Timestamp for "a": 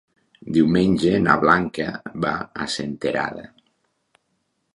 2.65-2.67